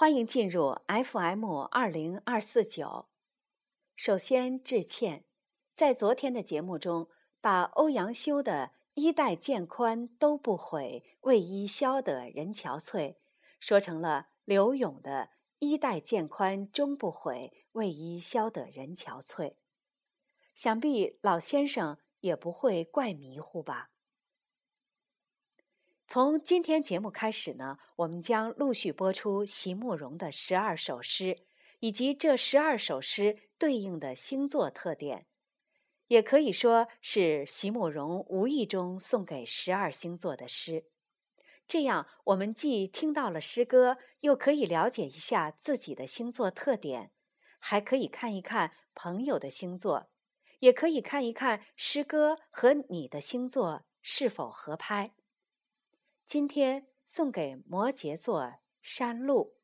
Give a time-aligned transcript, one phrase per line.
[0.00, 3.08] 欢迎进入 FM 二零二四九。
[3.96, 5.24] 首先致歉，
[5.74, 7.08] 在昨天的节目中，
[7.40, 13.16] 把欧阳修的“衣带渐宽都不悔，为伊消得人憔悴”
[13.58, 19.56] 说成了刘永的“衣带渐宽终不悔，为伊消得人憔悴”。
[20.54, 23.90] 想必老先生也不会怪迷糊吧？
[26.10, 31.44] 从今天节目开始呢，我们将陆续播出席慕容的十二首诗，
[31.80, 35.26] 以及这十二首诗对应的星座特点，
[36.06, 40.86] 也可以说是席慕容无意中送给十二星座的诗。
[41.66, 47.10] 这样，我们既听到了诗歌，又可以了解一下自己的星座特点，
[47.58, 50.08] 还可以看一看朋友的星座，
[50.60, 55.12] 也可以看一看诗歌和你的星座是否合拍。
[56.28, 59.56] 今天送给摩羯座山路。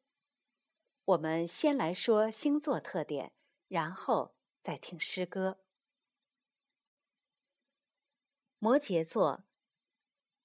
[1.05, 3.35] 我们先来说星座特点，
[3.69, 5.61] 然后再听诗歌。
[8.59, 9.45] 摩羯座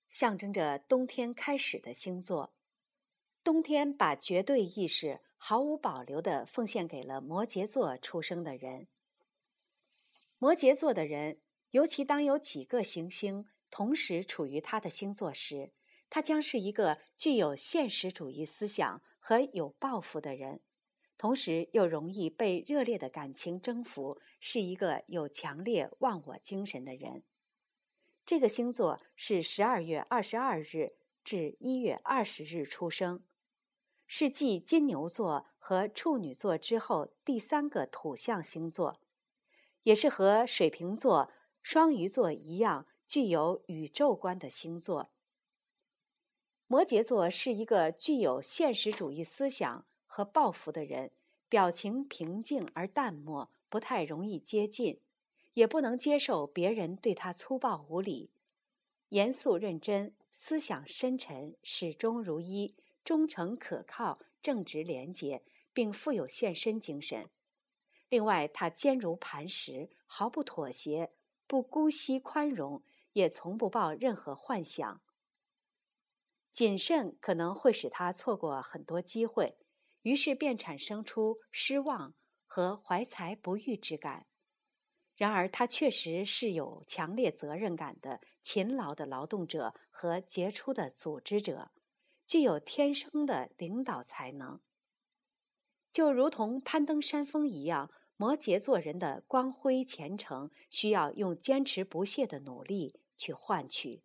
[0.10, 2.54] 象征着冬天开始的星座，
[3.42, 8.90] 冬天把绝对意识毫无保留的奉献给了摩羯座出生的人。
[10.38, 11.40] 摩羯座的人，
[11.70, 15.72] 尤其当有几个行星同时处于他的星座时。
[16.10, 20.62] 他将是一个具有现实主义思想和有抱负的人，
[21.18, 27.24] 同时又容易被热烈的感情征服，是一个有强烈忘我精神的人。
[28.26, 30.94] 这个星座是十二月二十二日
[31.24, 33.24] 至一月二十日出生，
[34.08, 39.00] 是继金牛座和处女座之后第三个土象星座，
[39.84, 45.12] 也是和水瓶座、双鱼座一样具有宇宙观的星座。
[46.72, 51.10] 摩羯座是一个具有现实主义思想和抱负的人，
[51.50, 55.02] 表情平静而淡漠，不太容易接近，
[55.56, 58.30] 也不能接受别人对他粗暴无礼。
[59.08, 65.42] 严肃认真，思想深沉，始终如一，忠诚可靠，正直廉洁，
[65.74, 67.32] 并富有献身精神。
[68.10, 71.12] 另外，他坚如磐石，毫不妥协，
[71.48, 72.84] 不姑息宽容，
[73.14, 75.02] 也从不抱任何幻想。
[76.52, 79.58] 谨慎可能会使他错过很多机会，
[80.02, 82.16] 于是便产生出失望
[82.46, 84.28] 和怀才不遇之感。
[85.16, 91.72] 然而，他确实是有强烈责任感的勤劳的劳动者和杰出的组织者，
[92.26, 94.62] 具有天生的领导才能。
[95.92, 104.04] 就如同攀登山峰一样，摩羯座人的光辉前程需要用坚持不懈的努力去换取。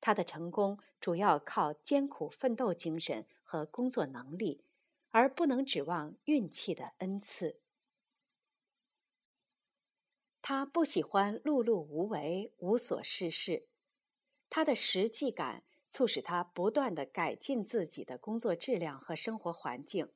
[0.00, 4.64] 他的成功主要靠艰苦奋斗精神和工作能力，
[5.10, 7.60] 而不能指望运气的恩赐。
[10.40, 13.66] 他不喜欢碌碌无为、无所事事。
[14.48, 20.08] 他的实际感促使他不断的改进自己的工作质量和生活环境，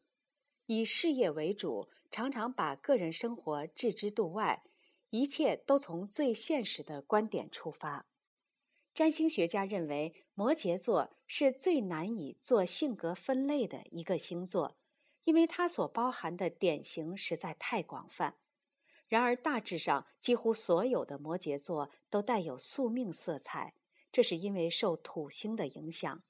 [0.67, 4.63] 以事业为主，常常把个人生活置之度外，
[5.11, 8.07] 一切都从最现实的观点出发。
[8.95, 14.77] 占星学家认为，摩羯座是最难以做性格分类的一个星座，
[15.25, 18.37] 因为它所包含的典型实在太广泛。
[19.09, 23.75] 然而，大致上，几乎所有的摩羯座都带有宿命色彩，
[24.11, 26.23] 这是因为受土星的影响。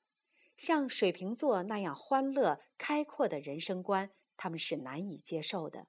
[0.56, 5.88] 像水瓶座那样欢乐开阔的人生观，他们是难以接受的，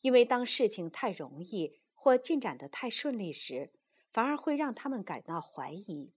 [0.00, 3.72] 因为当事情太容易或进展得太顺利时。
[4.16, 6.14] 反而会让他们感到怀疑。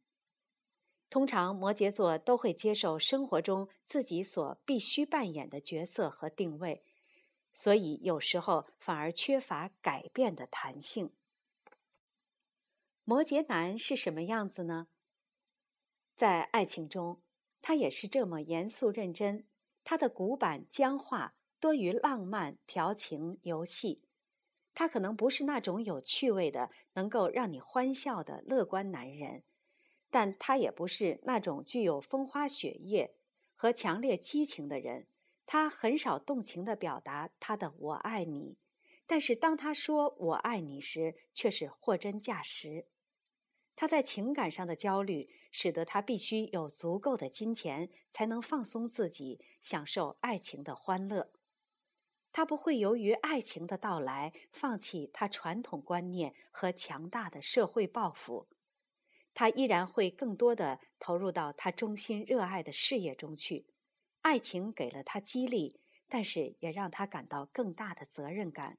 [1.09, 6.81] 通常，摩羯座都会接受生活中自己所必须扮演的角色和定位，
[7.51, 11.13] 所以有时候反而缺乏改变的弹性。
[13.03, 14.87] 摩羯男是什么样子呢？
[16.15, 17.21] 在爱情中，
[17.61, 19.45] 他也是这么严肃认真，
[19.83, 24.05] 他的古板僵化多于浪漫调情游戏。
[24.79, 29.43] 他可能不是那种有趣味的、能够让你欢笑的乐观男人，
[30.09, 33.13] 但他也不是那种具有风花雪月
[33.57, 35.07] 和强烈激情的人。
[35.45, 38.55] 他很少动情地表达他的“我爱你”，
[39.05, 42.85] 但是当他说“我爱你”时，却是货真价实。
[43.75, 51.29] 他在情感上的焦虑，使得他必须有足够的金钱，才能放松自己，享受爱情的欢乐。
[52.31, 58.47] 他不会由于爱情的到来放弃他传统观念和强大的社会抱负，
[59.33, 63.65] 他依然会更多的投入到他衷心热爱的事业中去。
[64.21, 68.77] 爱情给了他激励，但是也让他感到更大的责任感。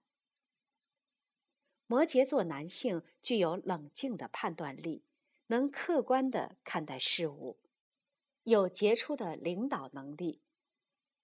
[1.87, 5.03] 摩羯座男性具有冷静的判断力，
[5.49, 7.59] 能客观的看待事物，
[8.45, 10.41] 有杰出的领导能力。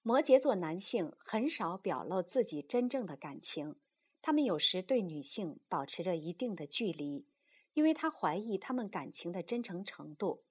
[0.07, 3.75] 摩羯座男性很少表露自己真正的感情，
[4.23, 7.27] 他们有时对女性保持着一定的距离，
[7.73, 10.45] 因为他怀疑他们感情的真诚程度。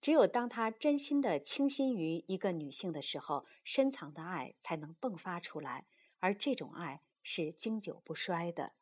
[0.00, 5.84] 只有当他真心的倾心于一个女性的时候，深藏的爱才能迸发出来，
[6.18, 8.72] 而这种爱是经久不衰的。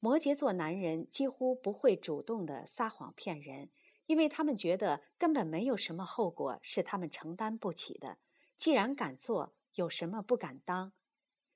[0.00, 3.68] 摩羯座男人几乎不会主动的撒谎骗人，
[4.06, 8.16] 因为他们觉得根本没有什么后果是他们承担不起的。
[8.58, 10.92] 既然敢做，有什么不敢当？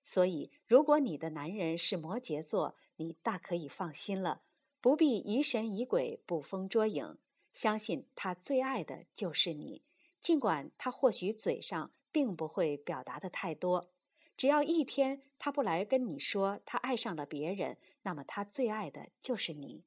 [0.04, 4.42] 所以，如果你的男人是摩羯座，你大可以放心了，
[4.80, 7.18] 不必疑神疑鬼、捕风捉影。
[7.52, 9.82] 相信他最爱的就是你，
[10.20, 13.90] 尽管他或许嘴上并不会表达的太多。
[14.36, 19.84] 只要一天他不来跟你说他爱上了别人，那么他最爱的就是你。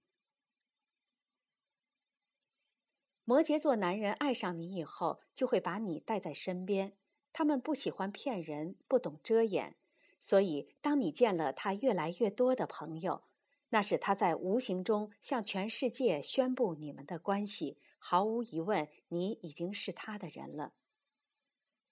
[3.24, 6.96] 摩羯座男人爱上你以后，就会把你带在身边。
[7.38, 9.76] 他们不喜欢骗人，不懂遮掩，
[10.22, 13.24] 所以当你见了他越来越多的朋友，
[13.72, 17.78] 那是他在无形中向全世界宣布你们的关系。
[17.98, 20.76] 毫无疑问，你已经是他的人了。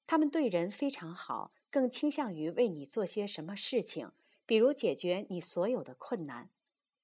[0.08, 1.52] 他们对人非常好。
[1.70, 4.12] 更倾向于为你做些什么事情，
[4.46, 6.52] 比如解决你所有的困难。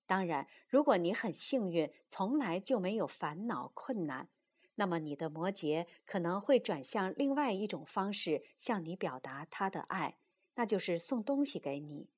[0.05, 4.29] 当然，如果你很幸运，从来就没有烦恼困难，
[4.79, 10.17] 那么你的摩羯可能会转向另外一种方式向你表达他的爱，
[10.55, 12.09] 那就是送东西给你。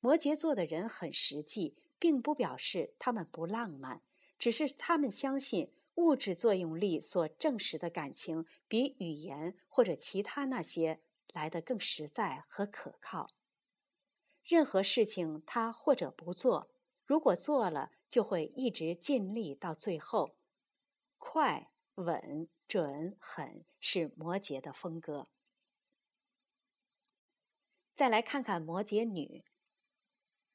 [0.00, 4.00] 摩羯座的人很实际，并不表示他们不浪漫，
[4.36, 11.00] 只是他们相信物质作用力所证实的感情比语言或者其他那些。
[11.32, 13.30] 来得更实在和可靠。
[14.44, 16.68] 任何事情他或者不做，
[17.06, 20.36] 如果做了，就会一直尽力到最后。
[21.16, 25.28] 快、稳、准、狠是摩羯的风格。
[27.94, 29.44] 再来看看摩羯女，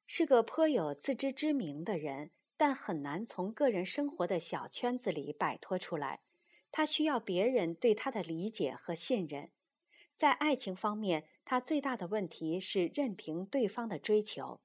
[0.06, 6.22] 是个颇有自知之明的人，但很难从个人生活的小圈子里摆脱出来。
[6.72, 9.52] 她需要别人对她的理解和信任。
[10.16, 14.60] 在爱情方面，她最大的问题是任凭对方的追求。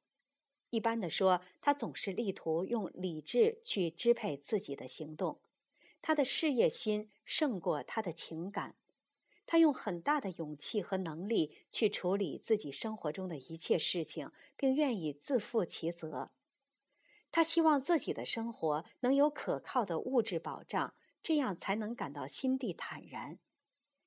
[0.71, 5.43] 一般的说，她总是力图用理智去支配自己的行动。
[6.03, 8.77] 他的事业心胜过他的情感。
[9.47, 16.31] 他用很大的勇气和能力去处理自己生活中的一切事情，并愿意自负其责。
[17.31, 23.39] 他希望自己的生活能有可靠的物质保障，这样才能感到心地坦然。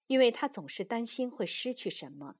[0.07, 2.35] 因为他总是担心会失去什么，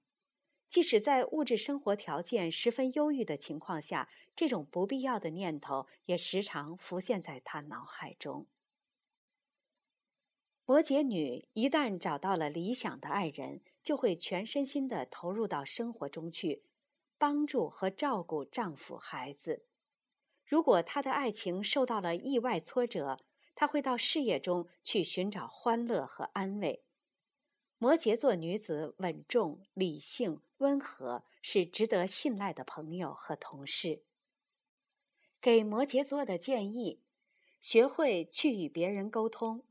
[0.70, 8.48] 即使在物质生活条件十分优裕的情况下，这种不必要的念头也时常浮现在他脑海中。
[10.68, 16.64] 摩羯女一旦找到了理想的爱人，就会全身心的投入到生活中去，
[17.20, 19.68] 帮助和照顾丈夫、孩子。
[20.44, 23.20] 如果她的爱情受到了意外挫折，
[23.54, 26.84] 她会到事业中去寻找欢乐和安慰。
[27.78, 34.02] 摩羯座女子稳重、理性、温和，是值得信赖的朋友和同事。
[35.40, 37.04] 给摩羯座的建议：
[37.62, 39.64] 学会去与别人沟通。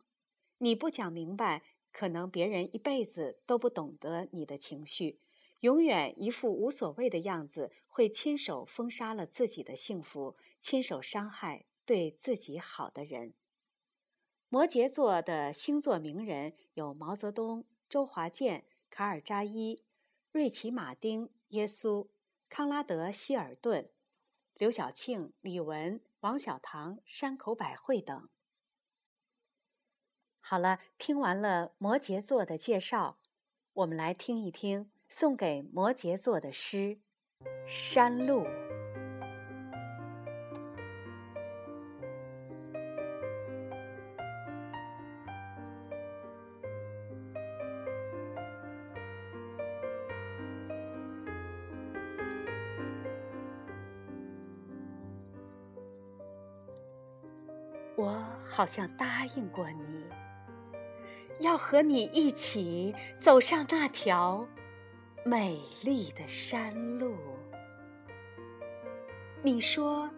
[0.59, 5.21] 你不讲明白，可能别人一辈子都不懂得你的情绪。
[5.61, 13.35] 永远一副无所谓的样子，会亲手封杀了自己的幸福，亲手伤害对自己好的人。
[14.49, 17.65] 摩羯座的星座名人有毛泽东。
[17.87, 19.85] 周华健、卡尔扎伊、
[20.33, 22.09] 瑞奇·马丁、耶稣、
[22.49, 23.89] 康拉德·希尔顿、
[24.57, 28.29] 刘晓庆、李玟、王小棠、山口百惠等。
[30.47, 33.17] 好了，听完了摩羯座的介绍，
[33.73, 36.99] 我们来听一听送给摩羯座的诗
[37.67, 38.45] 《山路》。
[57.97, 58.11] 我
[58.45, 60.05] 好像答应过你，
[61.41, 64.47] 要和你一起走上那条
[65.25, 67.17] 美丽的山路。
[69.43, 70.09] 你说，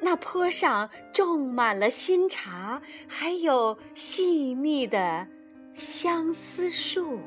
[0.00, 5.26] 那坡上种满了新茶，还有细密的
[5.74, 7.20] 相思树。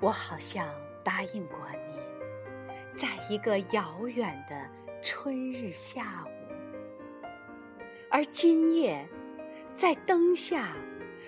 [0.00, 0.68] 我好像
[1.02, 1.58] 答应过
[1.88, 1.98] 你，
[2.94, 4.70] 在一个遥远的
[5.02, 7.26] 春日下午，
[8.10, 9.08] 而今夜，
[9.76, 10.74] 在灯下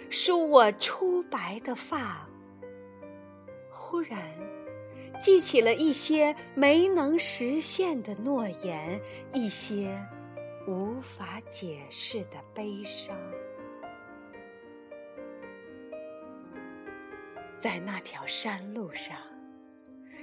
[0.09, 2.27] 梳我初白的发，
[3.71, 4.19] 忽然
[5.21, 8.99] 记起了一些没能实现的诺言，
[9.35, 9.95] 一些
[10.67, 13.15] 无法解释的悲伤。
[17.59, 19.15] 在那条山路上，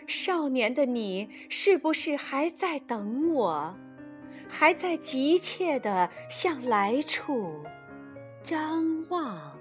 [0.08, 3.78] 少年的你是不是还在等我？
[4.50, 7.64] 还在急切地向来处
[8.46, 9.60] 张望？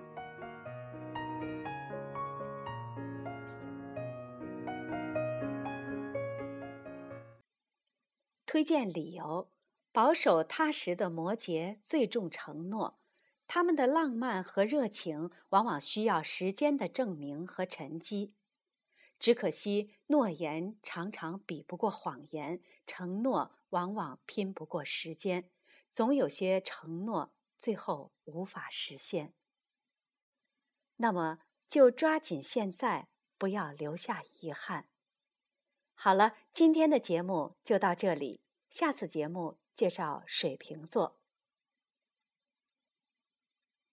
[8.45, 9.49] 推荐理由：
[9.91, 12.99] 保守踏实的摩羯最重承诺。
[13.47, 18.35] 他们的浪漫和热情往往需要时间的证明和沉积，
[19.19, 25.49] 只可惜诺言常常比不过谎言，承诺往往拼不过时间，
[25.91, 29.35] 总有些承诺最后无法实现。
[30.97, 34.89] 那么就抓紧现在，不要留下遗憾。
[35.95, 41.21] 好了，今天的节目就到这里，下次节目介绍水瓶座。